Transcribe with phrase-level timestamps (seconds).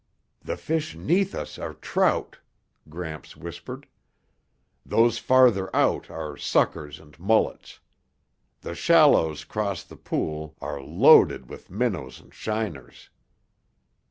[0.41, 2.39] "The fish 'neath us are trout,"
[2.89, 3.85] Gramps whispered.
[4.83, 7.79] "Those farther out are suckers and mullets.
[8.61, 13.11] The shallows 'cross the pool are loaded with minnows and shiners.